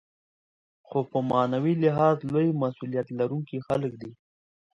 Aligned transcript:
خو 0.87 0.99
په 1.11 1.17
معنوي 1.29 1.73
لحاظ 1.83 2.17
لوی 2.33 2.49
مسوولیت 2.61 3.07
لرونکي 3.19 3.57
خلک 3.67 3.93
دي. 4.01 4.11